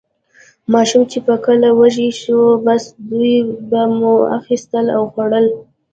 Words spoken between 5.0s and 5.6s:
خوړل.